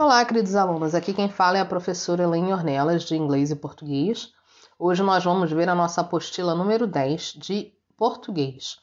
Olá, 0.00 0.24
queridos 0.24 0.54
alunos. 0.54 0.94
Aqui 0.94 1.12
quem 1.12 1.28
fala 1.28 1.58
é 1.58 1.60
a 1.60 1.66
professora 1.66 2.22
Elaine 2.22 2.50
Ornelas, 2.50 3.02
de 3.04 3.14
Inglês 3.14 3.50
e 3.50 3.56
Português. 3.56 4.32
Hoje 4.78 5.02
nós 5.02 5.22
vamos 5.22 5.52
ver 5.52 5.68
a 5.68 5.74
nossa 5.74 6.00
apostila 6.00 6.54
número 6.54 6.86
10 6.86 7.34
de 7.34 7.74
Português. 7.94 8.78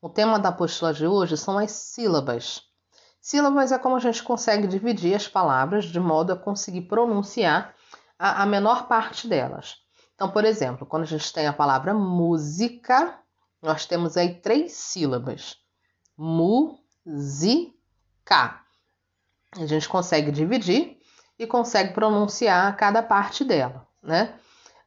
O 0.00 0.08
tema 0.08 0.38
da 0.38 0.48
apostila 0.48 0.94
de 0.94 1.06
hoje 1.06 1.36
são 1.36 1.58
as 1.58 1.70
sílabas. 1.70 2.62
Sílabas 3.20 3.72
é 3.72 3.78
como 3.78 3.96
a 3.96 4.00
gente 4.00 4.22
consegue 4.22 4.66
dividir 4.66 5.14
as 5.14 5.28
palavras 5.28 5.84
de 5.84 6.00
modo 6.00 6.32
a 6.32 6.36
conseguir 6.36 6.88
pronunciar 6.88 7.74
a, 8.18 8.42
a 8.42 8.46
menor 8.46 8.88
parte 8.88 9.28
delas. 9.28 9.76
Então, 10.14 10.30
por 10.30 10.46
exemplo, 10.46 10.86
quando 10.86 11.02
a 11.02 11.06
gente 11.06 11.30
tem 11.30 11.46
a 11.46 11.52
palavra 11.52 11.92
música, 11.92 13.18
nós 13.60 13.84
temos 13.84 14.16
aí 14.16 14.40
três 14.40 14.72
sílabas. 14.72 15.58
Mu-zi-ca. 16.16 16.84
A 19.56 19.66
gente 19.66 19.88
consegue 19.88 20.30
dividir 20.30 20.98
e 21.38 21.46
consegue 21.46 21.92
pronunciar 21.92 22.76
cada 22.76 23.02
parte 23.02 23.44
dela, 23.44 23.86
né? 24.02 24.34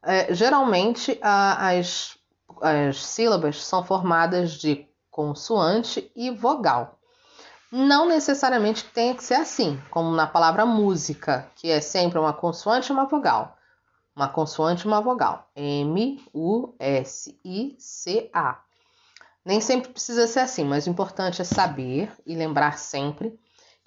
É, 0.03 0.33
geralmente 0.33 1.17
a, 1.21 1.69
as, 1.71 2.17
as 2.61 3.03
sílabas 3.03 3.63
são 3.63 3.83
formadas 3.83 4.53
de 4.53 4.87
consoante 5.09 6.11
e 6.15 6.29
vogal. 6.29 6.99
Não 7.71 8.07
necessariamente 8.07 8.85
tem 8.85 9.13
que 9.13 9.23
ser 9.23 9.33
assim, 9.33 9.81
como 9.89 10.11
na 10.11 10.25
palavra 10.25 10.65
música, 10.65 11.51
que 11.55 11.69
é 11.69 11.81
sempre 11.81 12.17
uma 12.17 12.31
consoante 12.31 12.89
e 12.89 12.93
uma 12.93 13.05
vogal. 13.05 13.57
Uma 14.15 14.29
consoante 14.29 14.85
e 14.85 14.87
uma 14.87 15.01
vogal. 15.01 15.49
M, 15.55 16.23
U, 16.33 16.73
S, 16.79 17.37
I, 17.43 17.75
C, 17.77 18.29
A. 18.33 18.61
Nem 19.43 19.59
sempre 19.59 19.91
precisa 19.91 20.27
ser 20.27 20.39
assim, 20.41 20.63
mas 20.63 20.87
o 20.87 20.89
importante 20.89 21.41
é 21.41 21.45
saber 21.45 22.11
e 22.25 22.35
lembrar 22.35 22.77
sempre 22.77 23.37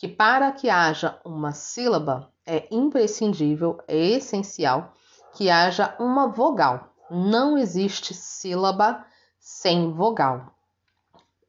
que 0.00 0.08
para 0.08 0.50
que 0.50 0.70
haja 0.70 1.20
uma 1.22 1.52
sílaba 1.52 2.32
é 2.46 2.66
imprescindível, 2.70 3.78
é 3.86 3.98
essencial 3.98 4.94
que 5.34 5.50
haja 5.50 5.94
uma 6.00 6.26
vogal. 6.26 6.94
Não 7.10 7.58
existe 7.58 8.14
sílaba 8.14 9.04
sem 9.38 9.92
vogal. 9.92 10.54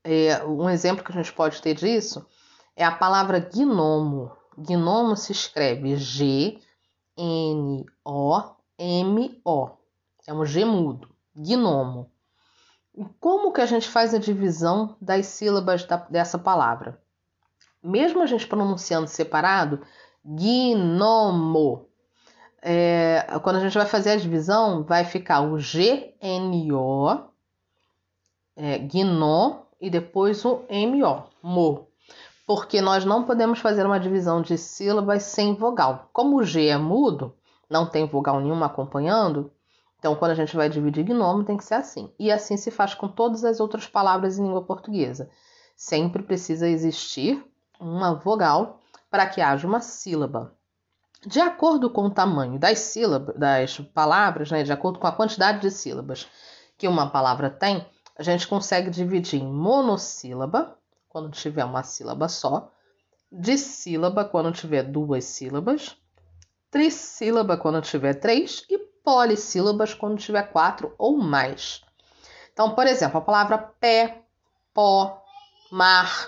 É, 0.04 0.44
um 0.44 0.70
exemplo 0.70 1.02
que 1.02 1.14
a 1.14 1.16
gente 1.16 1.32
pode 1.32 1.62
ter 1.62 1.76
disso 1.76 2.26
é 2.76 2.84
a 2.84 2.92
palavra 2.92 3.40
gnomo. 3.40 4.30
Gnomo 4.58 5.16
se 5.16 5.32
escreve 5.32 5.96
G-N-O-M-O. 5.96 6.60
É 10.28 10.34
um 10.34 10.46
G 10.46 10.66
mudo. 10.66 11.08
Gnomo. 11.34 12.12
Como 13.18 13.54
que 13.54 13.62
a 13.62 13.66
gente 13.66 13.88
faz 13.88 14.14
a 14.14 14.20
divisão 14.20 14.98
das 15.00 15.28
sílabas 15.28 15.86
da, 15.86 15.96
dessa 15.96 16.38
palavra? 16.38 17.02
Mesmo 17.84 18.22
a 18.22 18.26
gente 18.26 18.48
pronunciando 18.48 19.08
separado, 19.08 19.82
gnomo. 20.24 21.88
É, 22.62 23.26
quando 23.42 23.56
a 23.56 23.60
gente 23.60 23.78
vai 23.78 23.88
fazer 23.88 24.12
a 24.12 24.16
divisão, 24.18 24.84
vai 24.84 25.04
ficar 25.04 25.42
o 25.42 25.58
GNO, 25.58 27.26
é, 28.56 28.78
gno, 28.78 29.66
e 29.80 29.90
depois 29.90 30.46
o 30.46 30.64
MO, 30.70 31.24
mo. 31.42 31.88
Porque 32.46 32.82
nós 32.82 33.04
não 33.04 33.24
podemos 33.24 33.60
fazer 33.60 33.86
uma 33.86 34.00
divisão 34.00 34.42
de 34.42 34.58
sílabas 34.58 35.24
sem 35.24 35.56
vogal. 35.56 36.10
Como 36.14 36.38
o 36.38 36.44
G 36.44 36.68
é 36.68 36.78
mudo, 36.78 37.36
não 37.70 37.88
tem 37.88 38.06
vogal 38.06 38.40
nenhuma 38.40 38.68
acompanhando, 38.68 39.52
então 39.98 40.16
quando 40.16 40.32
a 40.32 40.36
gente 40.36 40.56
vai 40.56 40.70
dividir 40.70 41.04
gnomo 41.04 41.44
tem 41.44 41.58
que 41.58 41.64
ser 41.64 41.76
assim. 41.76 42.12
E 42.20 42.32
assim 42.32 42.58
se 42.58 42.70
faz 42.70 42.94
com 42.94 43.08
todas 43.08 43.44
as 43.44 43.60
outras 43.60 43.88
palavras 43.88 44.38
em 44.38 44.44
língua 44.44 44.64
portuguesa. 44.64 45.30
Sempre 45.76 46.22
precisa 46.22 46.68
existir 46.68 47.44
uma 47.82 48.14
vogal 48.14 48.80
para 49.10 49.26
que 49.26 49.42
haja 49.42 49.68
uma 49.68 49.82
sílaba. 49.82 50.56
De 51.26 51.40
acordo 51.40 51.90
com 51.90 52.06
o 52.06 52.10
tamanho 52.10 52.58
das 52.58 52.80
sílabas, 52.80 53.36
das 53.38 53.78
palavras, 53.94 54.50
né, 54.50 54.64
de 54.64 54.72
acordo 54.72 55.00
com 55.00 55.08
a 55.08 55.12
quantidade 55.12 55.60
de 55.60 55.70
sílabas 55.70 56.28
que 56.78 56.88
uma 56.88 57.10
palavra 57.10 57.50
tem, 57.50 57.86
a 58.18 58.24
gente 58.24 58.48
consegue 58.48 58.90
dividir 58.90 59.42
em 59.42 59.52
monossílaba, 59.52 60.78
quando 61.10 61.30
tiver 61.32 61.66
uma 61.66 61.84
sílaba 61.84 62.28
só, 62.30 62.72
dissílaba, 63.32 64.26
quando 64.26 64.52
tiver 64.52 64.84
duas 64.84 65.26
sílabas, 65.26 65.96
trissílaba, 66.70 67.58
quando 67.58 67.82
tiver 67.82 68.16
três, 68.16 68.66
e 68.70 68.78
polissílabas, 69.04 69.94
quando 69.94 70.18
tiver 70.18 70.44
quatro 70.52 70.94
ou 70.98 71.18
mais. 71.18 71.82
Então, 72.54 72.74
por 72.74 72.88
exemplo, 72.88 73.18
a 73.18 73.22
palavra 73.22 73.58
pé, 73.58 74.24
pó, 74.74 75.22
mar, 75.72 76.28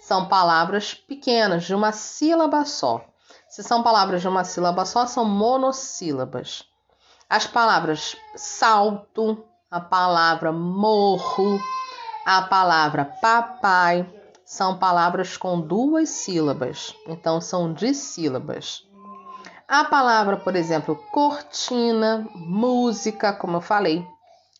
são 0.00 0.26
palavras 0.26 0.94
pequenas, 0.94 1.64
de 1.64 1.74
uma 1.74 1.92
sílaba 1.92 2.64
só. 2.64 3.04
Se 3.48 3.62
são 3.62 3.82
palavras 3.82 4.20
de 4.20 4.28
uma 4.28 4.44
sílaba 4.44 4.84
só, 4.84 5.06
são 5.06 5.24
monossílabas. 5.24 6.64
As 7.28 7.46
palavras 7.46 8.16
salto, 8.34 9.44
a 9.70 9.80
palavra 9.80 10.50
morro, 10.50 11.60
a 12.24 12.42
palavra 12.42 13.04
papai 13.20 14.08
são 14.44 14.78
palavras 14.78 15.36
com 15.36 15.60
duas 15.60 16.08
sílabas, 16.08 16.92
então 17.06 17.40
são 17.40 17.72
dissílabas. 17.72 18.84
A 19.68 19.84
palavra, 19.84 20.36
por 20.36 20.56
exemplo, 20.56 20.96
cortina, 21.12 22.28
música, 22.34 23.32
como 23.32 23.58
eu 23.58 23.60
falei, 23.60 24.04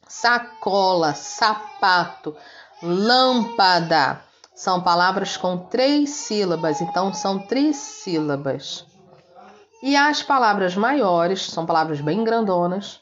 sacola, 0.07 1.15
sapato, 1.15 2.37
lâmpada, 2.81 4.23
são 4.61 4.83
palavras 4.83 5.39
com 5.39 5.57
três 5.57 6.11
sílabas, 6.11 6.83
então 6.83 7.15
são 7.15 7.39
trissílabas. 7.39 8.85
E 9.83 9.97
as 9.97 10.23
palavras 10.23 10.77
maiores 10.77 11.51
são 11.51 11.65
palavras 11.65 12.03
bem 12.03 12.23
grandonas, 12.23 13.01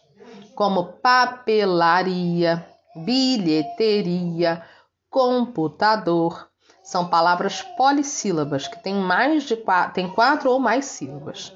como 0.54 0.84
papelaria, 1.02 2.64
bilheteria, 2.94 4.64
computador. 5.10 6.48
São 6.80 7.08
palavras 7.08 7.60
polissílabas 7.76 8.68
que 8.68 8.80
têm 8.80 8.94
mais 8.94 9.42
de 9.42 9.56
quatro, 9.56 9.94
tem 9.94 10.08
quatro 10.08 10.52
ou 10.52 10.60
mais 10.60 10.84
sílabas, 10.84 11.52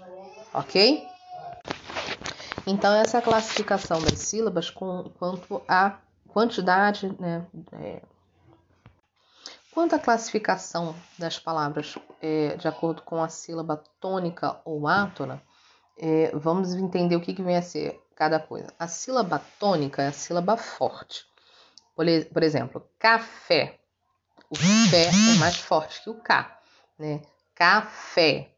ok? 0.52 1.06
Então 2.66 2.92
essa 2.92 3.18
é 3.18 3.20
a 3.20 3.22
classificação 3.22 4.00
das 4.02 4.18
sílabas 4.18 4.68
com, 4.68 5.12
quanto 5.16 5.62
à 5.68 5.98
quantidade, 6.26 7.14
né, 7.20 7.46
é, 7.74 8.02
Quanto 9.72 9.94
à 9.94 9.98
classificação 9.98 10.94
das 11.18 11.38
palavras 11.38 11.98
é, 12.20 12.56
de 12.56 12.68
acordo 12.68 13.00
com 13.02 13.22
a 13.22 13.28
sílaba 13.28 13.82
tônica 13.98 14.60
ou 14.66 14.86
átona, 14.86 15.42
é, 15.96 16.30
vamos 16.34 16.74
entender 16.74 17.16
o 17.16 17.20
que, 17.20 17.32
que 17.32 17.42
vem 17.42 17.56
a 17.56 17.62
ser 17.62 17.98
cada 18.14 18.38
coisa. 18.38 18.72
A 18.78 18.86
sílaba 18.86 19.42
tônica 19.58 20.02
é 20.02 20.08
a 20.08 20.12
sílaba 20.12 20.58
forte. 20.58 21.24
Por, 21.96 22.04
por 22.32 22.42
exemplo, 22.42 22.86
café. 22.98 23.80
O 24.50 24.56
fé 24.56 25.06
é 25.06 25.38
mais 25.38 25.56
forte 25.56 26.02
que 26.02 26.10
o 26.10 26.20
K. 26.20 26.60
Né? 26.98 27.22
Café. 27.54 28.50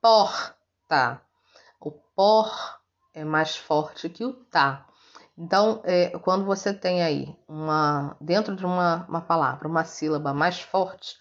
Porta. 0.00 1.20
O 1.80 1.90
por 1.90 2.80
é 3.12 3.24
mais 3.24 3.56
forte 3.56 4.08
que 4.08 4.24
o 4.24 4.32
tá. 4.32 4.86
Então, 5.42 5.80
é, 5.84 6.10
quando 6.18 6.44
você 6.44 6.70
tem 6.74 7.02
aí 7.02 7.34
uma 7.48 8.14
dentro 8.20 8.54
de 8.54 8.66
uma, 8.66 9.06
uma 9.08 9.22
palavra, 9.22 9.66
uma 9.66 9.84
sílaba 9.84 10.34
mais 10.34 10.60
forte, 10.60 11.16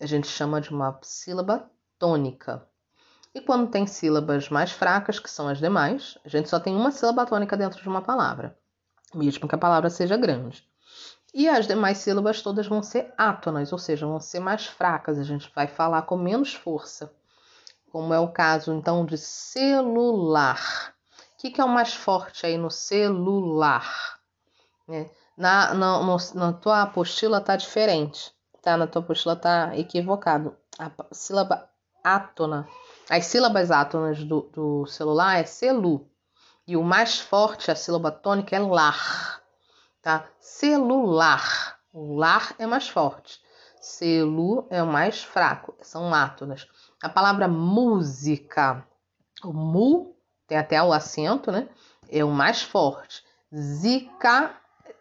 a 0.00 0.06
gente 0.06 0.26
chama 0.26 0.60
de 0.60 0.70
uma 0.70 0.98
sílaba 1.02 1.70
tônica. 1.96 2.66
E 3.32 3.40
quando 3.40 3.70
tem 3.70 3.86
sílabas 3.86 4.48
mais 4.48 4.72
fracas, 4.72 5.20
que 5.20 5.30
são 5.30 5.46
as 5.46 5.58
demais, 5.58 6.18
a 6.24 6.28
gente 6.28 6.48
só 6.48 6.58
tem 6.58 6.74
uma 6.74 6.90
sílaba 6.90 7.24
tônica 7.24 7.56
dentro 7.56 7.80
de 7.80 7.88
uma 7.88 8.02
palavra, 8.02 8.58
mesmo 9.14 9.46
que 9.46 9.54
a 9.54 9.58
palavra 9.58 9.88
seja 9.88 10.16
grande. 10.16 10.68
E 11.32 11.48
as 11.48 11.68
demais 11.68 11.98
sílabas 11.98 12.42
todas 12.42 12.66
vão 12.66 12.82
ser 12.82 13.14
átonas, 13.16 13.72
ou 13.72 13.78
seja, 13.78 14.04
vão 14.04 14.18
ser 14.18 14.40
mais 14.40 14.66
fracas, 14.66 15.16
a 15.16 15.22
gente 15.22 15.48
vai 15.54 15.68
falar 15.68 16.02
com 16.02 16.16
menos 16.16 16.54
força. 16.54 17.14
Como 17.92 18.12
é 18.12 18.18
o 18.18 18.32
caso 18.32 18.72
então 18.72 19.06
de 19.06 19.16
celular 19.16 20.92
que, 21.40 21.50
que 21.50 21.60
é 21.60 21.64
o 21.64 21.68
mais 21.68 21.94
forte 21.94 22.44
aí 22.44 22.58
no 22.58 22.70
celular? 22.70 24.20
É, 24.86 25.08
na, 25.38 25.72
na, 25.72 26.02
no, 26.02 26.16
na 26.34 26.52
tua 26.52 26.82
apostila 26.82 27.40
tá 27.40 27.56
diferente, 27.56 28.30
tá? 28.60 28.76
Na 28.76 28.86
tua 28.86 29.00
apostila 29.00 29.34
tá 29.34 29.74
equivocado. 29.74 30.54
A 30.78 30.90
sílaba 31.12 31.66
átona, 32.04 32.68
as 33.08 33.24
sílabas 33.24 33.70
átonas 33.70 34.22
do, 34.22 34.42
do 34.52 34.86
celular 34.86 35.38
é 35.38 35.44
celu. 35.44 36.06
E 36.66 36.76
o 36.76 36.82
mais 36.82 37.18
forte, 37.18 37.70
a 37.70 37.74
sílaba 37.74 38.12
tônica, 38.12 38.54
é 38.54 38.58
lar, 38.58 39.42
tá? 40.02 40.28
Celular. 40.40 41.80
O 41.90 42.16
lar 42.16 42.54
é 42.58 42.66
mais 42.66 42.86
forte. 42.86 43.40
Celu 43.80 44.66
é 44.68 44.82
o 44.82 44.86
mais 44.86 45.24
fraco, 45.24 45.74
são 45.80 46.12
átonas. 46.12 46.68
A 47.02 47.08
palavra 47.08 47.48
música, 47.48 48.86
o 49.42 49.54
mu 49.54 50.19
tem 50.50 50.58
até 50.58 50.82
o 50.82 50.92
acento, 50.92 51.52
né? 51.52 51.68
É 52.10 52.24
o 52.24 52.28
mais 52.28 52.60
forte. 52.60 53.22
Zika 53.54 54.52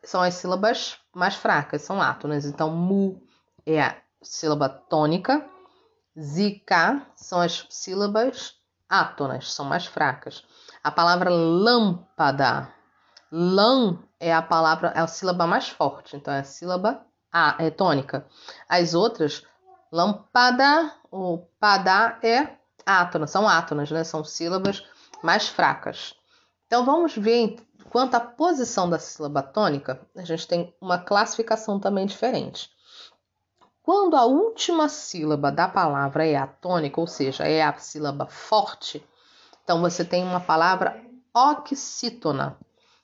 são 0.04 0.22
as 0.22 0.36
sílabas 0.36 1.00
mais 1.12 1.34
fracas, 1.34 1.82
são 1.82 2.00
átonas. 2.00 2.46
Então, 2.46 2.70
mu 2.70 3.20
é 3.66 3.82
a 3.82 3.98
sílaba 4.22 4.70
tônica. 4.70 5.44
Zika 6.20 7.02
são 7.16 7.42
as 7.42 7.66
sílabas 7.68 8.54
átonas, 8.88 9.52
são 9.52 9.66
mais 9.66 9.88
fracas. 9.88 10.44
A 10.84 10.92
palavra 10.92 11.32
lâmpada, 11.32 12.72
lã 13.32 13.98
é 14.20 14.32
a 14.32 14.44
palavra, 14.44 14.90
é 14.90 15.00
a 15.00 15.08
sílaba 15.08 15.48
mais 15.48 15.68
forte, 15.68 16.16
então 16.16 16.32
é 16.32 16.42
a 16.42 16.44
sílaba 16.44 17.04
A, 17.32 17.56
é 17.58 17.72
tônica. 17.72 18.28
As 18.68 18.94
outras, 18.94 19.44
lâmpada, 19.92 20.94
o 21.12 21.40
padá 21.60 22.20
é 22.22 22.56
átona, 22.86 23.26
são 23.26 23.48
átonas, 23.48 23.90
né? 23.90 24.04
São 24.04 24.24
sílabas 24.24 24.84
mais 25.24 25.48
fracas. 25.48 26.16
Então 26.68 26.86
vamos 26.86 27.16
ver 27.16 27.58
quanto 27.90 28.16
à 28.16 28.20
posição 28.20 28.90
da 28.90 29.00
sílaba 29.00 29.42
tônica, 29.42 30.00
a 30.16 30.24
gente 30.24 30.48
tem 30.48 30.74
uma 30.80 30.98
classificação 30.98 31.80
também 31.80 32.06
diferente. 32.06 32.70
Quando 33.82 34.16
a 34.16 34.26
última 34.26 34.88
sílaba 34.88 35.52
da 35.52 35.68
palavra 35.68 36.28
é 36.28 36.36
a 36.36 36.46
tônica, 36.46 37.02
ou 37.02 37.08
seja, 37.08 37.48
é 37.48 37.64
a 37.64 37.76
sílaba 37.78 38.28
forte, 38.28 39.04
então 39.64 39.82
você 39.82 40.06
tem 40.06 40.24
uma 40.24 40.40
palavra 40.40 41.04
oxítona, 41.34 42.58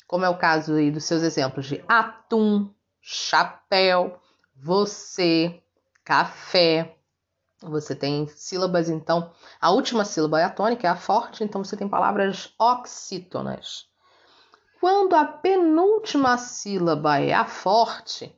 como 0.08 0.26
é 0.26 0.30
o 0.30 0.38
caso 0.38 0.76
aí 0.76 0.92
dos 0.92 1.06
seus 1.06 1.24
exemplos 1.24 1.66
de 1.66 1.84
atum, 1.88 2.70
chapéu, 3.02 4.20
você, 4.56 5.62
café. 6.04 6.96
Você 7.70 7.96
tem 7.96 8.28
sílabas, 8.28 8.90
então, 8.90 9.32
a 9.60 9.72
última 9.72 10.06
sílaba 10.06 10.40
é 10.40 10.44
a 10.44 10.50
tônica, 10.50 10.88
é 10.88 10.90
a 10.90 10.96
forte, 10.96 11.44
então 11.44 11.64
você 11.64 11.76
tem 11.76 11.88
palavras 11.88 12.54
oxítonas. 12.60 13.88
Quando 14.80 15.16
a 15.16 15.26
penúltima 15.26 16.38
sílaba 16.38 17.20
é 17.20 17.34
a 17.34 17.46
forte, 17.46 18.38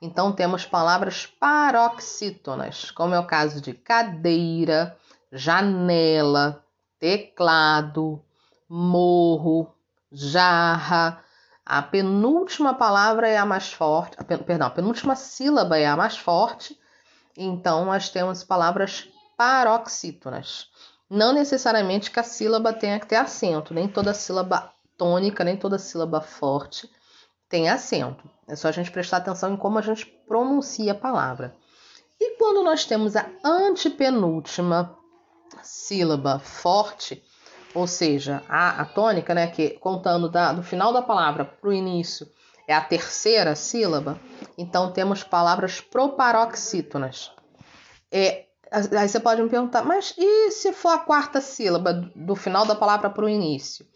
então 0.00 0.32
temos 0.32 0.64
palavras 0.64 1.26
paroxítonas, 1.26 2.90
como 2.90 3.14
é 3.14 3.18
o 3.18 3.26
caso 3.26 3.60
de 3.60 3.74
cadeira, 3.74 4.96
janela, 5.32 6.64
teclado, 7.00 8.22
morro, 8.68 9.74
jarra. 10.10 11.22
A 11.66 11.82
penúltima 11.82 12.74
palavra 12.74 13.28
é 13.28 13.36
a 13.36 13.44
mais 13.44 13.72
forte, 13.72 14.16
a 14.18 14.24
pen, 14.24 14.38
perdão, 14.38 14.68
a 14.68 14.70
penúltima 14.70 15.16
sílaba 15.16 15.78
é 15.78 15.86
a 15.86 15.96
mais 15.96 16.16
forte, 16.16 16.78
então 17.38 17.84
nós 17.84 18.10
temos 18.10 18.42
palavras 18.42 19.08
paroxítonas. 19.36 20.66
Não 21.08 21.32
necessariamente 21.32 22.10
que 22.10 22.20
a 22.20 22.24
sílaba 22.24 22.72
tenha 22.72 22.98
que 22.98 23.06
ter 23.06 23.16
acento, 23.16 23.72
nem 23.72 23.88
toda 23.88 24.12
sílaba 24.12 24.72
tônica, 24.96 25.44
nem 25.44 25.56
toda 25.56 25.78
sílaba 25.78 26.20
forte 26.20 26.90
tem 27.48 27.68
acento. 27.68 28.28
É 28.46 28.54
só 28.54 28.68
a 28.68 28.72
gente 28.72 28.90
prestar 28.90 29.18
atenção 29.18 29.54
em 29.54 29.56
como 29.56 29.78
a 29.78 29.82
gente 29.82 30.04
pronuncia 30.26 30.92
a 30.92 30.94
palavra. 30.94 31.56
E 32.20 32.36
quando 32.36 32.62
nós 32.62 32.84
temos 32.84 33.16
a 33.16 33.26
antepenúltima 33.42 34.94
sílaba 35.62 36.38
forte, 36.38 37.22
ou 37.74 37.86
seja, 37.86 38.42
a, 38.48 38.82
a 38.82 38.84
tônica, 38.84 39.34
né, 39.34 39.46
que 39.46 39.70
contando 39.78 40.28
da, 40.28 40.52
do 40.52 40.62
final 40.62 40.92
da 40.92 41.00
palavra 41.00 41.44
para 41.44 41.70
o 41.70 41.72
início 41.72 42.28
é 42.68 42.74
a 42.74 42.82
terceira 42.82 43.56
sílaba, 43.56 44.20
então 44.58 44.92
temos 44.92 45.24
palavras 45.24 45.80
proparoxítonas. 45.80 47.32
É, 48.12 48.44
aí 48.70 49.08
você 49.08 49.18
pode 49.18 49.42
me 49.42 49.48
perguntar, 49.48 49.82
mas 49.82 50.14
e 50.18 50.50
se 50.50 50.72
for 50.74 50.90
a 50.90 50.98
quarta 50.98 51.40
sílaba 51.40 51.94
do 52.14 52.36
final 52.36 52.66
da 52.66 52.74
palavra 52.74 53.08
para 53.08 53.24
o 53.24 53.28
início? 53.28 53.86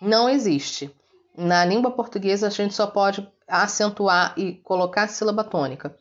Não 0.00 0.28
existe. 0.28 0.94
Na 1.36 1.64
língua 1.64 1.90
portuguesa, 1.90 2.46
a 2.46 2.50
gente 2.50 2.72
só 2.72 2.86
pode 2.86 3.28
acentuar 3.48 4.32
e 4.36 4.54
colocar 4.54 5.02
a 5.02 5.08
sílaba 5.08 5.42
tônica 5.42 5.94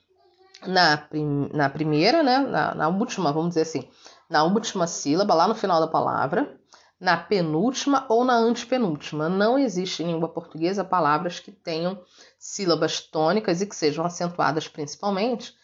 na, 0.68 0.98
prim 0.98 1.50
na 1.52 1.68
primeira, 1.68 2.22
né? 2.22 2.40
Na, 2.40 2.76
na, 2.76 2.88
última, 2.90 3.34
vamos 3.34 3.50
dizer 3.50 3.62
assim, 3.62 3.90
na 4.30 4.44
última 4.44 4.86
sílaba, 4.86 5.34
lá 5.34 5.48
no 5.48 5.56
final 5.56 5.80
da 5.80 5.88
palavra, 5.88 6.59
na 7.00 7.16
penúltima 7.18 8.06
ou 8.10 8.26
na 8.26 8.34
antepenúltima. 8.34 9.30
Não 9.30 9.58
existe 9.58 10.04
em 10.04 10.08
língua 10.08 10.30
portuguesa 10.30 10.84
palavras 10.84 11.40
que 11.40 11.52
tenham 11.52 12.02
sílabas 12.38 13.00
tônicas 13.00 13.62
e 13.62 13.66
que 13.66 13.76
sejam 13.76 14.06
acentuadas 14.06 14.68
principalmente 14.68 15.56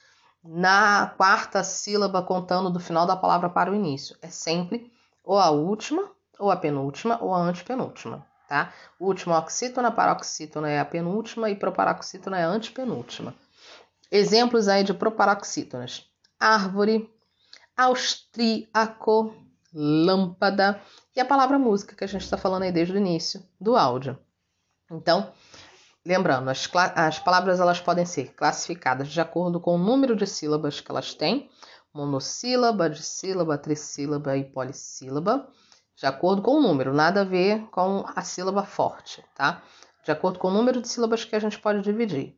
na 0.44 1.08
quarta 1.18 1.64
sílaba, 1.64 2.22
contando 2.22 2.70
do 2.70 2.80
final 2.80 3.06
da 3.06 3.16
palavra 3.16 3.50
para 3.50 3.72
o 3.72 3.76
início. 3.76 4.16
É 4.22 4.30
sempre 4.30 4.92
ou 5.24 5.40
a 5.40 5.50
última, 5.50 6.12
ou 6.40 6.52
a 6.52 6.56
penúltima, 6.56 7.18
ou 7.22 7.34
a 7.34 7.40
antepenúltima 7.40 8.26
tá? 8.48 8.74
Última 9.00 9.38
oxítona, 9.38 9.92
paroxítona 9.92 10.70
é 10.70 10.80
a 10.80 10.86
penúltima 10.86 11.50
e 11.50 11.56
proparoxítona 11.56 12.40
é 12.40 12.44
a 12.44 12.48
antepenúltima. 12.48 13.36
Exemplos 14.12 14.68
aí 14.68 14.84
de 14.84 14.94
proparoxítonas: 14.94 16.10
árvore, 16.40 17.10
austríaco, 17.76 19.36
lâmpada 19.75 20.81
e 21.13 21.19
a 21.19 21.25
palavra 21.25 21.60
música 21.60 21.95
que 21.95 22.04
a 22.04 22.07
gente 22.07 22.24
está 22.24 22.38
falando 22.38 22.63
aí 22.63 22.72
desde 22.72 22.94
o 22.94 22.98
início 22.98 23.44
do 23.60 23.75
áudio. 23.75 24.18
Então, 24.89 25.31
lembrando, 26.06 26.50
as, 26.50 26.69
as 26.95 27.19
palavras 27.19 27.60
elas 27.60 27.81
podem 27.81 28.06
ser 28.06 28.33
classificadas 28.33 29.10
de 29.10 29.19
acordo 29.19 29.60
com 29.60 29.75
o 29.75 29.77
número 29.77 30.16
de 30.16 30.25
sílabas 30.25 30.80
que 30.80 30.89
elas 30.89 31.13
têm, 31.13 31.50
monossílaba, 31.94 32.89
dissílaba, 32.89 33.57
trissílaba 33.57 34.38
e 34.38 34.45
polissílaba 34.45 35.48
de 35.95 36.06
acordo 36.06 36.42
com 36.42 36.57
o 36.57 36.62
número, 36.62 36.94
nada 36.94 37.22
a 37.22 37.24
ver 37.24 37.68
com 37.69 38.04
a 38.16 38.22
sílaba 38.22 38.66
forte, 38.66 39.24
tá? 39.33 39.63
De 40.04 40.12
acordo 40.12 40.38
com 40.38 40.50
o 40.50 40.54
número 40.54 40.81
de 40.81 40.89
sílabas 40.89 41.24
que 41.24 41.36
a 41.36 41.39
gente 41.39 41.57
pode 41.57 41.81
dividir. 41.81 42.38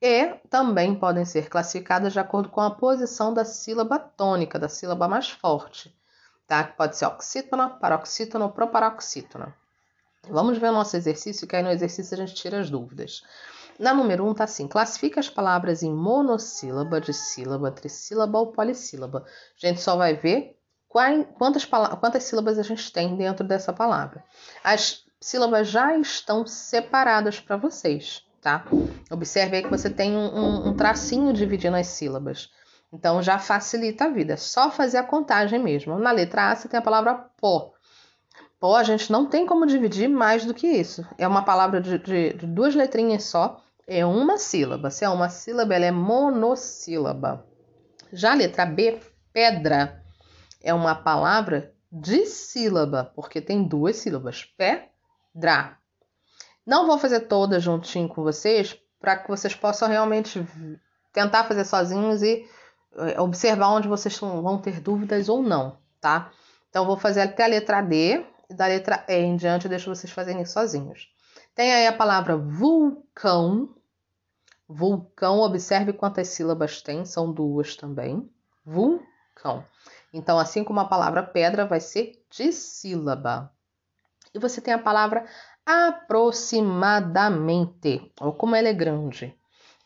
E 0.00 0.34
também 0.48 0.94
podem 0.94 1.24
ser 1.24 1.48
classificadas 1.48 2.12
de 2.12 2.20
acordo 2.20 2.48
com 2.48 2.60
a 2.60 2.70
posição 2.70 3.34
da 3.34 3.44
sílaba 3.44 3.98
tônica, 3.98 4.58
da 4.58 4.68
sílaba 4.68 5.08
mais 5.08 5.28
forte, 5.28 5.94
tá? 6.46 6.64
Que 6.64 6.76
pode 6.76 6.96
ser 6.96 7.06
oxítona, 7.06 7.68
paroxítona 7.68 8.44
ou 8.44 8.52
proparoxítona. 8.52 9.54
Vamos 10.28 10.58
ver 10.58 10.68
o 10.68 10.72
nosso 10.72 10.96
exercício, 10.96 11.46
que 11.46 11.54
aí 11.54 11.62
no 11.62 11.70
exercício 11.70 12.14
a 12.14 12.18
gente 12.18 12.34
tira 12.34 12.58
as 12.58 12.70
dúvidas. 12.70 13.22
Na 13.78 13.92
número 13.92 14.24
1 14.24 14.28
um, 14.28 14.34
tá 14.34 14.44
assim: 14.44 14.68
classifica 14.68 15.20
as 15.20 15.28
palavras 15.28 15.82
em 15.82 15.92
monossílaba, 15.92 17.00
dissílaba, 17.00 17.70
trissílaba 17.70 18.38
ou 18.38 18.52
polissílaba. 18.52 19.24
A 19.62 19.66
gente 19.66 19.80
só 19.80 19.96
vai 19.96 20.14
ver 20.14 20.56
quantas, 20.88 21.64
quantas 21.64 22.22
sílabas 22.22 22.58
a 22.58 22.62
gente 22.62 22.92
tem 22.92 23.16
dentro 23.16 23.46
dessa 23.46 23.72
palavra. 23.72 24.24
As 24.62 25.04
sílabas 25.20 25.68
já 25.68 25.96
estão 25.96 26.46
separadas 26.46 27.40
para 27.40 27.56
vocês, 27.56 28.24
tá? 28.40 28.64
Observe 29.10 29.56
aí 29.56 29.62
que 29.62 29.70
você 29.70 29.90
tem 29.90 30.16
um, 30.16 30.68
um, 30.68 30.76
tracinho 30.76 31.32
dividindo 31.32 31.76
as 31.76 31.88
sílabas. 31.88 32.50
Então 32.94 33.20
já 33.20 33.40
facilita 33.40 34.04
a 34.04 34.08
vida. 34.08 34.34
É 34.34 34.36
só 34.36 34.70
fazer 34.70 34.98
a 34.98 35.02
contagem 35.02 35.58
mesmo. 35.58 35.98
Na 35.98 36.12
letra 36.12 36.52
A 36.52 36.56
você 36.56 36.68
tem 36.68 36.78
a 36.78 36.82
palavra 36.82 37.14
pó. 37.40 37.72
Pó 38.60 38.76
a 38.76 38.84
gente 38.84 39.10
não 39.10 39.26
tem 39.26 39.44
como 39.44 39.66
dividir 39.66 40.08
mais 40.08 40.44
do 40.44 40.54
que 40.54 40.68
isso. 40.68 41.04
É 41.18 41.26
uma 41.26 41.44
palavra 41.44 41.80
de, 41.80 41.98
de, 41.98 42.32
de 42.34 42.46
duas 42.46 42.72
letrinhas 42.72 43.24
só. 43.24 43.60
É 43.84 44.06
uma 44.06 44.38
sílaba. 44.38 44.90
Se 44.90 45.04
é 45.04 45.08
uma 45.08 45.28
sílaba, 45.28 45.74
ela 45.74 45.86
é 45.86 45.90
monossílaba. 45.90 47.44
Já 48.12 48.30
a 48.30 48.36
letra 48.36 48.64
B, 48.64 49.00
pedra 49.32 50.00
é 50.62 50.72
uma 50.72 50.94
palavra 50.94 51.74
de 51.90 52.24
sílaba, 52.26 53.12
porque 53.16 53.40
tem 53.40 53.64
duas 53.64 53.96
sílabas. 53.96 54.44
Pedra. 54.56 55.76
Não 56.64 56.86
vou 56.86 56.96
fazer 56.96 57.20
todas 57.22 57.62
juntinho 57.62 58.08
com 58.08 58.22
vocês, 58.22 58.78
para 59.00 59.16
que 59.16 59.28
vocês 59.28 59.54
possam 59.54 59.88
realmente 59.88 60.46
tentar 61.12 61.44
fazer 61.44 61.64
sozinhos 61.64 62.22
e 62.22 62.48
observar 63.18 63.68
onde 63.68 63.88
vocês 63.88 64.16
vão 64.18 64.58
ter 64.58 64.80
dúvidas 64.80 65.28
ou 65.28 65.42
não, 65.42 65.76
tá? 66.00 66.30
Então, 66.70 66.86
vou 66.86 66.96
fazer 66.96 67.22
até 67.22 67.44
a 67.44 67.48
letra 67.48 67.80
D 67.80 68.24
e 68.50 68.54
da 68.54 68.66
letra 68.66 69.04
E 69.08 69.16
em 69.16 69.36
diante 69.36 69.66
eu 69.66 69.70
deixo 69.70 69.94
vocês 69.94 70.12
fazerem 70.12 70.44
sozinhos. 70.44 71.08
Tem 71.54 71.72
aí 71.72 71.86
a 71.86 71.92
palavra 71.92 72.36
vulcão. 72.36 73.68
Vulcão, 74.68 75.38
observe 75.40 75.92
quantas 75.92 76.28
sílabas 76.28 76.82
tem, 76.82 77.04
são 77.04 77.32
duas 77.32 77.76
também. 77.76 78.28
Vulcão. 78.64 79.64
Então, 80.12 80.38
assim 80.38 80.64
como 80.64 80.80
a 80.80 80.88
palavra 80.88 81.22
pedra 81.22 81.66
vai 81.66 81.80
ser 81.80 82.24
de 82.30 82.52
sílaba. 82.52 83.52
E 84.32 84.38
você 84.38 84.60
tem 84.60 84.74
a 84.74 84.78
palavra 84.78 85.26
aproximadamente, 85.64 88.12
ou 88.20 88.32
como 88.32 88.56
ela 88.56 88.68
é 88.68 88.72
grande. 88.72 89.36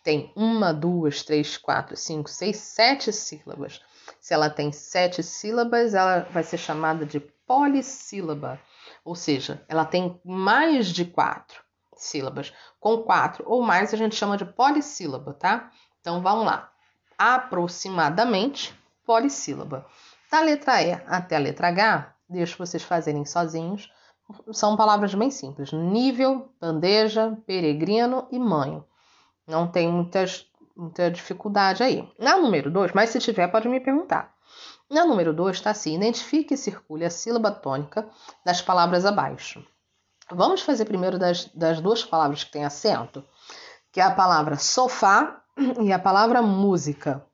Tem 0.08 0.32
uma, 0.34 0.72
duas, 0.72 1.22
três, 1.22 1.58
quatro, 1.58 1.94
cinco, 1.94 2.30
seis, 2.30 2.56
sete 2.56 3.12
sílabas. 3.12 3.82
Se 4.18 4.32
ela 4.32 4.48
tem 4.48 4.72
sete 4.72 5.22
sílabas, 5.22 5.92
ela 5.92 6.20
vai 6.30 6.42
ser 6.42 6.56
chamada 6.56 7.04
de 7.04 7.20
polissílaba, 7.20 8.58
ou 9.04 9.14
seja, 9.14 9.62
ela 9.68 9.84
tem 9.84 10.18
mais 10.24 10.86
de 10.86 11.04
quatro 11.04 11.62
sílabas. 11.94 12.54
Com 12.80 13.02
quatro 13.02 13.44
ou 13.46 13.60
mais, 13.60 13.92
a 13.92 13.98
gente 13.98 14.14
chama 14.14 14.38
de 14.38 14.46
polissílaba, 14.46 15.34
tá? 15.34 15.70
Então 16.00 16.22
vamos 16.22 16.46
lá. 16.46 16.72
Aproximadamente, 17.18 18.74
polissílaba. 19.04 19.84
Da 20.32 20.40
letra 20.40 20.82
E 20.82 20.92
até 21.06 21.36
a 21.36 21.38
letra 21.38 21.68
H, 21.68 22.14
deixo 22.26 22.56
vocês 22.56 22.82
fazerem 22.82 23.26
sozinhos. 23.26 23.92
São 24.52 24.74
palavras 24.74 25.14
bem 25.14 25.30
simples: 25.30 25.70
nível, 25.70 26.50
bandeja, 26.58 27.36
peregrino 27.46 28.26
e 28.32 28.38
manho. 28.38 28.88
Não 29.48 29.66
tem 29.66 29.88
muitas, 29.88 30.46
muita 30.76 31.10
dificuldade 31.10 31.82
aí. 31.82 32.06
Na 32.18 32.36
número 32.36 32.70
2, 32.70 32.92
mas 32.92 33.08
se 33.08 33.18
tiver, 33.18 33.48
pode 33.48 33.66
me 33.66 33.80
perguntar. 33.80 34.34
Na 34.90 35.06
número 35.06 35.32
2 35.32 35.56
está 35.56 35.70
assim: 35.70 35.96
identifique 35.96 36.52
e 36.52 36.56
circule 36.56 37.06
a 37.06 37.10
sílaba 37.10 37.50
tônica 37.50 38.06
das 38.44 38.60
palavras 38.60 39.06
abaixo. 39.06 39.64
Vamos 40.30 40.60
fazer 40.60 40.84
primeiro 40.84 41.18
das, 41.18 41.46
das 41.46 41.80
duas 41.80 42.04
palavras 42.04 42.44
que 42.44 42.52
têm 42.52 42.64
acento, 42.64 43.24
que 43.90 44.00
é 44.00 44.04
a 44.04 44.14
palavra 44.14 44.56
sofá 44.56 45.42
e 45.80 45.90
a 45.90 45.98
palavra 45.98 46.42
música. 46.42 47.24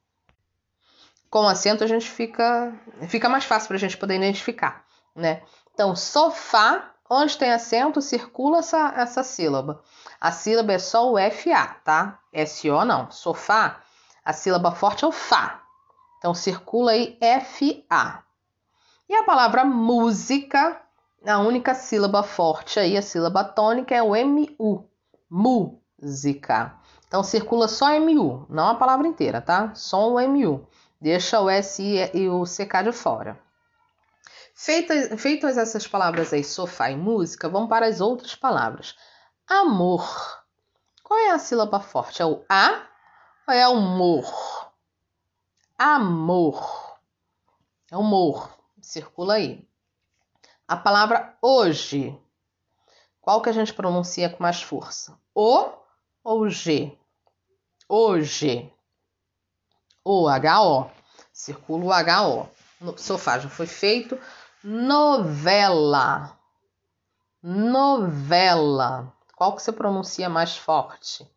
Com 1.29 1.49
acento 1.49 1.83
a 1.83 1.89
gente 1.89 2.09
fica 2.09 2.73
fica 3.09 3.29
mais 3.29 3.45
fácil 3.45 3.67
para 3.67 3.77
a 3.77 3.81
gente 3.81 3.97
poder 3.97 4.15
identificar, 4.15 4.85
né? 5.17 5.43
Então, 5.73 5.97
sofá, 5.97 6.94
onde 7.09 7.37
tem 7.37 7.53
acento, 7.53 8.01
circula 8.01 8.59
essa, 8.59 8.93
essa 8.97 9.23
sílaba. 9.23 9.83
A 10.21 10.33
sílaba 10.33 10.73
é 10.73 10.79
só 10.79 11.13
o 11.13 11.17
FA, 11.31 11.77
tá? 11.85 12.19
SO 12.47 12.85
não. 12.85 13.11
Sofá, 13.11 13.81
a 14.25 14.33
sílaba 14.33 14.73
forte 14.73 15.05
é 15.05 15.09
o 15.09 15.13
Fá. 15.13 15.63
Então, 16.19 16.33
circula 16.33 16.93
aí 16.93 17.19
FA. 17.43 18.23
E 19.07 19.15
a 19.15 19.25
palavra 19.25 19.65
música, 19.65 20.81
a 21.27 21.39
única 21.39 21.75
sílaba 21.75 22.23
forte 22.23 22.81
aí, 22.81 22.97
a 22.97 23.03
sílaba 23.03 23.45
tônica, 23.45 23.95
é 23.95 24.03
o 24.03 24.15
MU. 24.27 24.89
Música. 25.29 26.75
Então, 27.07 27.23
circula 27.23 27.69
só 27.69 28.01
MU, 28.01 28.47
não 28.49 28.69
a 28.69 28.75
palavra 28.75 29.07
inteira, 29.07 29.43
tá? 29.43 29.75
Só 29.75 30.09
o 30.09 30.29
MU. 30.29 30.67
Deixa 30.99 31.39
o 31.41 31.51
SI 31.63 32.11
e 32.15 32.29
o 32.31 32.45
CK 32.45 32.85
de 32.85 32.93
fora. 32.93 33.39
Feitas, 34.65 35.21
feitas 35.21 35.59
essas 35.59 35.87
palavras 35.87 36.33
aí, 36.33 36.43
sofá 36.43 36.91
e 36.91 36.97
música, 36.97 37.51
vamos 37.51 37.69
para 37.69 37.87
as 37.87 38.01
outras 38.01 38.35
palavras. 38.35 38.97
Amor. 39.47 40.43
Qual 41.03 41.21
é 41.21 41.33
a 41.33 41.39
sílaba 41.39 41.81
forte? 41.81 42.23
É 42.23 42.25
o 42.25 42.43
A 42.49 42.89
ou 43.47 43.55
é 43.55 43.69
o 43.69 43.77
mor? 43.77 44.73
Amor. 45.77 46.99
É 47.91 47.97
o 47.99 48.03
mor. 48.03 48.59
Circula 48.81 49.35
aí. 49.35 49.69
A 50.67 50.79
palavra 50.79 51.37
hoje. 51.43 52.19
Qual 53.21 53.43
que 53.43 53.51
a 53.51 53.53
gente 53.53 53.75
pronuncia 53.75 54.31
com 54.31 54.43
mais 54.43 54.63
força? 54.63 55.15
O 55.35 55.73
ou 56.23 56.49
G? 56.49 56.99
Hoje. 57.87 58.73
O 60.03 60.27
H-O. 60.27 60.91
Circula 61.35 61.85
o 61.85 61.93
H-O. 61.93 62.49
No 62.81 62.97
sofá 62.97 63.39
já 63.39 63.51
foi 63.51 63.67
feito. 63.67 64.19
Novela. 64.65 66.39
Novela. 67.43 69.13
Qual 69.37 69.55
que 69.55 69.63
você 69.63 69.71
pronuncia 69.71 70.27
mais 70.31 70.57
forte? 70.57 71.31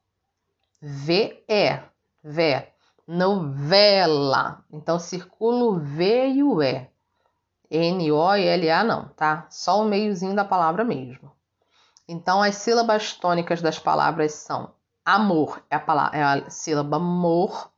V-E. 0.82 1.84
V. 2.24 2.68
Novela. 3.06 4.64
Então, 4.72 4.98
circula 4.98 5.66
o 5.66 5.78
V 5.78 6.28
e 6.30 6.42
o 6.42 6.64
E. 6.64 6.90
N-O-L-A 7.70 8.84
não, 8.86 9.10
tá? 9.10 9.46
Só 9.50 9.82
o 9.82 9.86
meiozinho 9.86 10.34
da 10.34 10.46
palavra 10.46 10.86
mesmo. 10.86 11.30
Então, 12.08 12.42
as 12.42 12.56
sílabas 12.56 13.12
tônicas 13.12 13.62
das 13.62 13.78
palavras 13.78 14.36
são 14.36 14.72
amor, 15.04 15.62
é 15.70 15.76
a, 15.76 15.80
palavra, 15.82 16.18
é 16.18 16.24
a 16.24 16.50
sílaba 16.50 16.98
mor, 16.98 17.70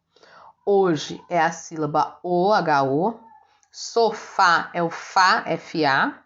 Hoje 0.72 1.20
é 1.28 1.42
a 1.42 1.52
sílaba 1.52 2.20
O-H-O. 2.22 3.20
Sofá 3.72 4.72
é 4.74 4.82
o 4.82 4.90
Fá, 4.90 5.44
F-A. 5.46 6.24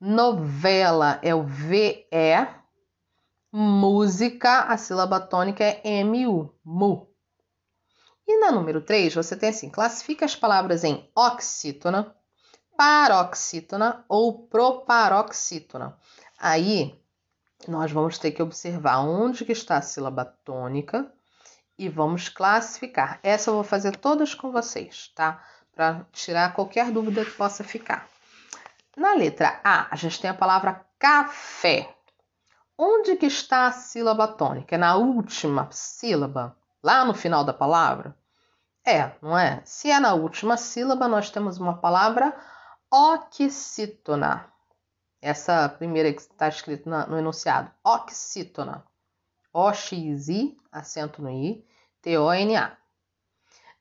Novela 0.00 1.18
é 1.22 1.34
o 1.34 1.42
V-E. 1.42 2.46
Música, 3.50 4.60
a 4.62 4.76
sílaba 4.76 5.20
tônica 5.20 5.62
é 5.64 5.80
M-U, 5.84 6.54
mu. 6.64 7.08
E 8.26 8.38
na 8.38 8.50
número 8.50 8.80
3, 8.80 9.14
você 9.14 9.36
tem 9.36 9.50
assim: 9.50 9.70
classifica 9.70 10.24
as 10.24 10.34
palavras 10.34 10.82
em 10.84 11.10
oxítona, 11.14 12.14
paroxítona 12.76 14.04
ou 14.08 14.46
proparoxítona. 14.46 15.98
Aí 16.38 17.00
nós 17.68 17.92
vamos 17.92 18.18
ter 18.18 18.32
que 18.32 18.42
observar 18.42 19.00
onde 19.00 19.44
que 19.44 19.52
está 19.52 19.76
a 19.76 19.82
sílaba 19.82 20.24
tônica 20.24 21.12
e 21.78 21.88
vamos 21.88 22.28
classificar. 22.28 23.18
Essa 23.22 23.50
eu 23.50 23.54
vou 23.54 23.64
fazer 23.64 23.96
todas 23.96 24.34
com 24.34 24.50
vocês, 24.50 25.12
tá? 25.14 25.42
Para 25.74 26.06
tirar 26.12 26.54
qualquer 26.54 26.90
dúvida 26.90 27.24
que 27.24 27.32
possa 27.32 27.64
ficar. 27.64 28.08
Na 28.96 29.14
letra 29.14 29.60
A, 29.64 29.92
a 29.92 29.96
gente 29.96 30.20
tem 30.20 30.30
a 30.30 30.34
palavra 30.34 30.84
café. 30.98 31.92
Onde 32.78 33.16
que 33.16 33.26
está 33.26 33.66
a 33.66 33.72
sílaba 33.72 34.28
tônica? 34.28 34.74
É 34.74 34.78
na 34.78 34.96
última 34.96 35.68
sílaba, 35.70 36.56
lá 36.82 37.04
no 37.04 37.14
final 37.14 37.44
da 37.44 37.52
palavra? 37.52 38.16
É, 38.86 39.12
não 39.22 39.36
é? 39.36 39.62
Se 39.64 39.90
é 39.90 39.98
na 39.98 40.14
última 40.14 40.56
sílaba, 40.56 41.08
nós 41.08 41.30
temos 41.30 41.58
uma 41.58 41.78
palavra 41.78 42.36
oxítona. 42.90 44.52
Essa 45.20 45.68
primeira 45.68 46.12
que 46.12 46.20
está 46.20 46.48
escrita 46.48 47.06
no 47.06 47.18
enunciado, 47.18 47.70
oxítona. 47.82 48.84
O-X-I, 49.52 50.56
acento 50.70 51.22
no 51.22 51.30
I, 51.30 51.66
T-O-N-A. 52.02 52.76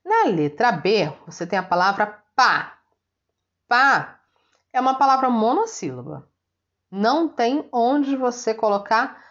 Na 0.03 0.25
letra 0.25 0.71
B, 0.71 1.11
você 1.25 1.47
tem 1.47 1.57
a 1.57 1.63
palavra 1.63 2.23
pá. 2.35 2.79
Pá 3.67 4.19
é 4.73 4.81
uma 4.81 4.97
palavra 4.97 5.29
monossílaba. 5.29 6.27
Não 6.91 7.29
tem 7.29 7.69
onde 7.71 8.17
você 8.17 8.53
colocar 8.53 9.23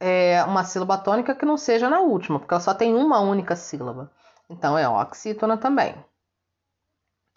é, 0.00 0.42
uma 0.44 0.64
sílaba 0.64 0.98
tônica 0.98 1.34
que 1.34 1.46
não 1.46 1.56
seja 1.56 1.88
na 1.88 2.00
última, 2.00 2.40
porque 2.40 2.52
ela 2.52 2.60
só 2.60 2.74
tem 2.74 2.94
uma 2.94 3.20
única 3.20 3.54
sílaba. 3.54 4.12
Então 4.48 4.76
é 4.76 4.88
oxítona 4.88 5.56
também. 5.56 5.94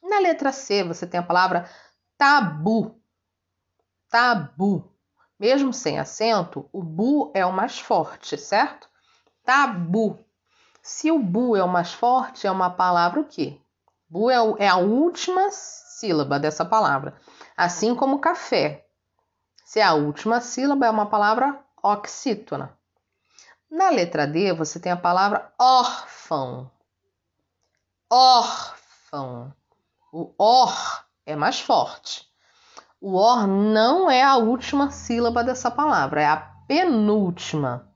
Na 0.02 0.20
letra 0.20 0.52
C, 0.52 0.84
você 0.84 1.06
tem 1.06 1.20
a 1.20 1.24
palavra 1.24 1.70
tabu. 2.18 3.00
Tabu. 4.10 4.92
Mesmo 5.40 5.74
sem 5.74 6.00
acento, 6.00 6.68
o 6.72 6.84
bu 6.84 7.32
é 7.36 7.46
o 7.46 7.54
mais 7.54 7.80
forte, 7.80 8.38
certo? 8.38 8.90
Tabu. 9.44 10.24
Se 10.86 11.10
o 11.10 11.18
bu 11.18 11.56
é 11.56 11.64
o 11.64 11.68
mais 11.68 11.94
forte, 11.94 12.46
é 12.46 12.52
uma 12.52 12.70
palavra 12.70 13.22
o 13.22 13.24
quê? 13.24 13.58
Bu 14.10 14.30
é, 14.30 14.36
é 14.60 14.68
a 14.68 14.76
última 14.76 15.50
sílaba 15.50 16.38
dessa 16.38 16.66
palavra. 16.66 17.16
Assim 17.56 17.96
como 17.96 18.20
café. 18.20 18.86
Se 19.64 19.80
é 19.80 19.84
a 19.84 19.94
última 19.94 20.42
sílaba, 20.42 20.86
é 20.86 20.90
uma 20.90 21.06
palavra 21.06 21.58
oxítona. 21.82 22.78
Na 23.72 23.90
letra 23.90 24.28
D, 24.28 24.52
você 24.52 24.78
tem 24.78 24.92
a 24.92 24.98
palavra 24.98 25.54
órfão. 25.58 26.70
Órfão. 28.12 29.54
O 30.12 30.34
or 30.38 31.06
é 31.26 31.34
mais 31.34 31.62
forte. 31.62 32.30
O 33.00 33.16
or 33.16 33.48
não 33.48 34.12
é 34.12 34.22
a 34.22 34.36
última 34.36 34.92
sílaba 34.92 35.46
dessa 35.46 35.72
palavra, 35.72 36.22
é 36.22 36.28
a 36.28 36.38
penúltima. 36.68 37.93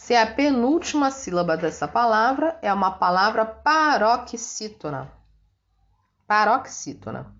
Se 0.00 0.14
é 0.14 0.22
a 0.22 0.34
penúltima 0.34 1.10
sílaba 1.10 1.58
dessa 1.58 1.86
palavra, 1.86 2.58
é 2.62 2.72
uma 2.72 2.92
palavra 2.92 3.44
paroxítona. 3.44 5.12
Paroxítona. 6.26 7.36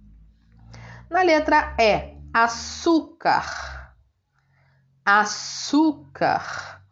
Na 1.09 1.23
letra 1.23 1.75
E, 1.79 2.19
açúcar. 2.35 3.95
Açúcar. 5.03 6.83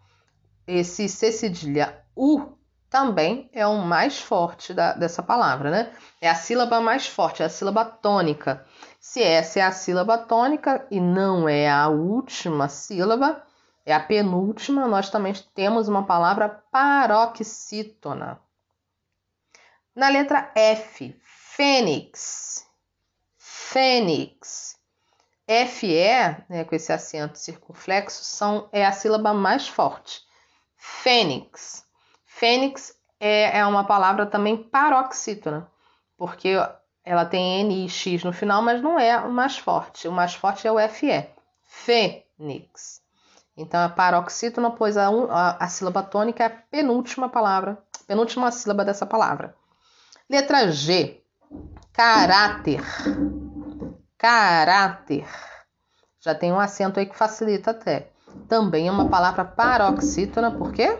Esse 0.67 1.07
C 1.07 1.31
cedilha 1.31 2.03
U 2.17 2.57
também 2.89 3.51
é 3.53 3.67
o 3.67 3.77
mais 3.77 4.19
forte 4.19 4.73
da, 4.73 4.95
dessa 4.95 5.23
palavra, 5.23 5.71
né? 5.71 5.93
É 6.19 6.31
a 6.31 6.35
sílaba 6.35 6.81
mais 6.81 7.07
forte, 7.07 7.43
é 7.43 7.47
a 7.47 7.51
sílaba 7.51 7.85
tônica. 7.85 8.65
Se 8.99 9.23
essa 9.23 9.61
é 9.61 9.63
a 9.63 9.71
sílaba 9.71 10.17
tônica 10.17 10.87
e 10.91 10.99
não 10.99 11.47
é 11.47 11.71
a 11.71 11.89
última 11.89 12.69
sílaba, 12.69 13.47
é 13.89 13.95
a 13.95 14.01
penúltima, 14.01 14.87
nós 14.87 15.09
também 15.09 15.33
temos 15.55 15.89
uma 15.89 16.05
palavra 16.05 16.47
paroxítona. 16.71 18.39
Na 19.97 20.11
letra 20.11 20.53
F, 20.55 21.19
fênix. 21.23 22.67
Fênix. 23.39 24.77
FE, 25.67 26.45
né, 26.51 26.65
com 26.65 26.75
esse 26.75 26.93
acento 26.93 27.39
circunflexo, 27.39 28.23
são, 28.23 28.69
é 28.73 28.85
a 28.85 28.93
sílaba 28.93 29.33
mais 29.33 29.67
forte. 29.67 30.21
Fênix. 30.77 31.83
Fênix 32.27 32.95
é, 33.19 33.59
é 33.59 33.65
uma 33.65 33.85
palavra 33.85 34.27
também 34.27 34.63
paroxítona, 34.65 35.67
porque 36.15 36.51
ela 37.03 37.25
tem 37.25 37.63
N 37.63 37.87
e 37.87 37.89
X 37.89 38.23
no 38.23 38.35
final, 38.35 38.61
mas 38.61 38.83
não 38.83 38.99
é 38.99 39.19
o 39.19 39.33
mais 39.33 39.57
forte. 39.57 40.07
O 40.07 40.13
mais 40.13 40.35
forte 40.35 40.67
é 40.67 40.71
o 40.71 40.89
FE. 40.91 41.27
Fênix. 41.63 43.08
Então, 43.59 43.83
é 43.83 43.89
paroxítona, 43.89 44.71
pois 44.71 44.97
a, 44.97 45.09
a, 45.09 45.65
a 45.65 45.69
sílaba 45.69 46.01
tônica 46.01 46.45
é 46.45 46.47
a 46.47 46.51
penúltima 46.51 47.29
palavra, 47.29 47.77
penúltima 48.07 48.53
sílaba 48.53 48.85
dessa 48.85 49.05
palavra. 49.05 49.53
Letra 50.31 50.71
G. 50.71 51.21
Caráter. 51.93 52.81
Caráter. 54.17 55.27
Já 56.21 56.37
tem 56.37 56.53
um 56.53 56.61
acento 56.61 57.01
aí 57.01 57.07
que 57.07 57.17
facilita 57.17 57.73
até. 57.73 58.13
Também 58.49 58.87
é 58.87 58.93
uma 58.93 59.09
palavra 59.09 59.45
paroxítona, 59.45 60.53
por 60.53 60.73
quê? 60.73 60.97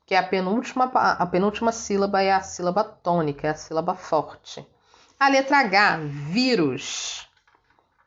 Porque 0.00 0.14
a 0.14 0.22
penúltima, 0.22 0.84
a 0.84 1.24
penúltima 1.24 1.72
sílaba 1.72 2.20
é 2.20 2.32
a 2.32 2.42
sílaba 2.42 2.84
tônica, 2.84 3.46
é 3.46 3.50
a 3.50 3.54
sílaba 3.54 3.94
forte. 3.94 4.66
A 5.18 5.28
letra 5.28 5.60
H, 5.60 6.00
vírus. 6.02 7.26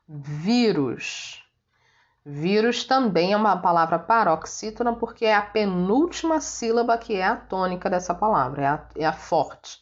Vírus. 0.07 1.46
Vírus 2.29 2.83
também 2.83 3.31
é 3.31 3.37
uma 3.37 3.55
palavra 3.55 3.97
paroxítona 3.97 4.93
porque 4.93 5.23
é 5.23 5.33
a 5.33 5.41
penúltima 5.41 6.41
sílaba 6.41 6.97
que 6.97 7.15
é 7.15 7.23
a 7.23 7.37
tônica 7.37 7.89
dessa 7.89 8.13
palavra, 8.13 8.61
é 8.61 8.67
a, 8.67 8.89
é 8.97 9.05
a 9.05 9.13
forte. 9.13 9.81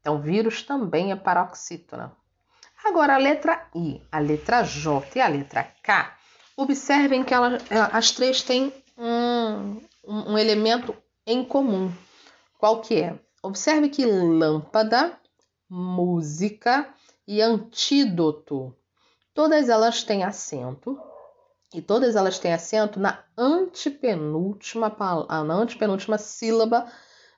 Então, 0.00 0.20
vírus 0.20 0.64
também 0.64 1.12
é 1.12 1.16
paroxítona. 1.16 2.10
Agora, 2.84 3.14
a 3.14 3.18
letra 3.18 3.68
I, 3.72 4.02
a 4.10 4.18
letra 4.18 4.64
J 4.64 5.06
e 5.14 5.20
a 5.20 5.28
letra 5.28 5.62
K. 5.80 6.12
Observem 6.56 7.22
que 7.22 7.32
ela, 7.32 7.56
as 7.92 8.10
três 8.10 8.42
têm 8.42 8.74
um, 8.96 9.80
um 10.04 10.36
elemento 10.36 10.92
em 11.24 11.44
comum. 11.44 11.92
Qual 12.58 12.80
que 12.80 13.00
é? 13.00 13.16
Observe 13.44 13.90
que 13.90 14.04
lâmpada, 14.04 15.16
música 15.70 16.92
e 17.28 17.40
antídoto, 17.40 18.74
todas 19.32 19.68
elas 19.68 20.02
têm 20.02 20.24
acento 20.24 21.00
e 21.72 21.82
todas 21.82 22.16
elas 22.16 22.38
têm 22.38 22.52
acento 22.52 22.98
na 22.98 23.22
antepenúltima, 23.36 24.94
na 25.28 25.54
antepenúltima 25.54 26.16
sílaba 26.16 26.90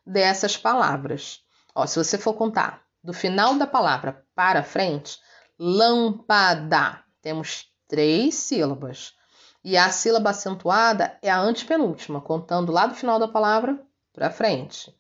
dessas 0.07 0.57
palavras. 0.57 1.43
Ó, 1.75 1.87
se 1.87 1.99
você 1.99 2.17
for 2.17 2.35
contar 2.35 2.83
do 3.03 3.13
final 3.13 3.55
da 3.57 3.67
palavra 3.67 4.25
para 4.35 4.63
frente, 4.63 5.19
lâmpada, 5.59 7.03
temos 7.21 7.67
três 7.89 8.35
sílabas. 8.35 9.15
E 9.63 9.77
a 9.77 9.91
sílaba 9.91 10.31
acentuada 10.31 11.19
é 11.21 11.31
a 11.31 11.39
antepenúltima, 11.39 12.21
contando 12.21 12.73
lá 12.73 12.87
do 12.87 12.95
final 12.95 13.19
da 13.19 13.29
palavra 13.29 13.79
para 14.13 14.31
frente. 14.31 14.95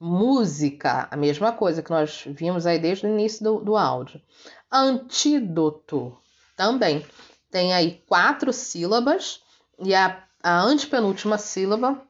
Música, 0.00 1.08
a 1.10 1.16
mesma 1.16 1.52
coisa 1.52 1.82
que 1.82 1.90
nós 1.90 2.22
vimos 2.26 2.64
aí 2.64 2.78
desde 2.78 3.06
o 3.06 3.08
início 3.08 3.44
do, 3.44 3.60
do 3.60 3.76
áudio. 3.76 4.22
Antídoto, 4.70 6.16
também 6.56 7.04
tem 7.50 7.74
aí 7.74 8.02
quatro 8.06 8.52
sílabas 8.52 9.42
e 9.78 9.94
a, 9.94 10.22
a 10.42 10.60
antepenúltima 10.60 11.38
sílaba 11.38 12.02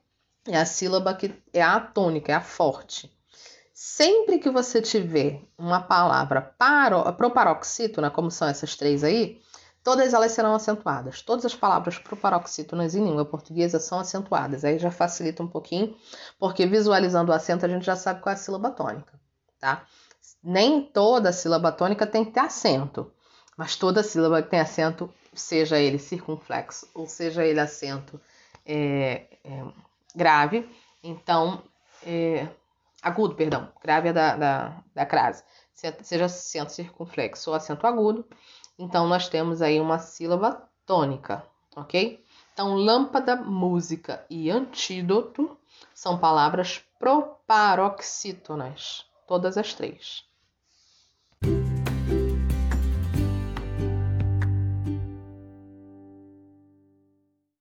é 0.47 0.57
a 0.57 0.64
sílaba 0.64 1.14
que 1.14 1.35
é 1.52 1.62
a 1.62 1.78
tônica, 1.78 2.33
é 2.33 2.35
a 2.35 2.40
forte. 2.40 3.12
Sempre 3.73 4.38
que 4.38 4.50
você 4.50 4.83
tiver 4.83 5.42
uma 5.57 5.80
palavra 5.80 6.42
paro, 6.59 7.12
proparoxítona, 7.12 8.11
como 8.11 8.30
são 8.30 8.49
essas 8.49 8.75
três 8.75 9.04
aí, 9.04 9.40
todas 9.85 10.12
elas 10.12 10.33
serão 10.33 10.54
acentuadas. 10.54 11.23
Todas 11.23 11.45
as 11.45 11.54
palavras 11.54 11.97
proparoxítonas 11.99 12.95
em 12.95 13.04
língua 13.04 13.25
portuguesa 13.25 13.78
são 13.78 14.00
acentuadas. 14.00 14.64
Aí 14.64 14.78
já 14.78 14.90
facilita 14.90 15.42
um 15.42 15.49
pouquinho, 15.49 15.95
porque 16.38 16.66
visualizando 16.66 17.30
o 17.30 17.35
acento 17.35 17.64
a 17.64 17.68
gente 17.68 17.87
já 17.87 17.95
sabe 17.95 18.21
qual 18.21 18.33
é 18.33 18.35
a 18.35 18.37
sílaba 18.37 18.71
tônica, 18.71 19.21
tá? 19.61 19.85
Nem 20.42 20.83
toda 20.83 21.33
sílaba 21.33 21.71
tônica 21.71 22.07
tem 22.07 22.25
que 22.25 22.33
ter 22.33 22.40
acento, 22.40 23.12
mas 23.57 23.76
toda 23.76 24.02
sílaba 24.02 24.42
que 24.42 24.50
tem 24.50 24.61
acento 24.61 25.09
seja 25.35 25.78
ele 25.78 25.99
circunflexo 25.99 26.88
ou 26.94 27.06
seja 27.06 27.44
ele 27.44 27.61
acento 27.61 28.18
é, 28.64 29.26
é, 29.44 29.64
grave, 30.14 30.66
então, 31.02 31.62
é, 32.04 32.49
agudo, 33.02 33.35
perdão, 33.35 33.70
grave 33.82 34.08
é 34.08 34.12
da, 34.12 34.37
da, 34.37 34.82
da 34.94 35.06
crase, 35.06 35.42
seja 36.02 36.26
acento 36.26 36.73
circunflexo 36.73 37.50
ou 37.50 37.56
acento 37.56 37.87
agudo, 37.87 38.26
então 38.78 39.08
nós 39.08 39.28
temos 39.28 39.62
aí 39.62 39.80
uma 39.80 39.99
sílaba 39.99 40.68
tônica, 40.85 41.42
ok? 41.75 42.23
Então, 42.52 42.75
lâmpada, 42.75 43.37
música 43.37 44.26
e 44.28 44.50
antídoto 44.50 45.56
são 45.94 46.18
palavras 46.18 46.85
proparoxítonas, 46.99 49.06
todas 49.26 49.56
as 49.56 49.73
três. 49.75 50.27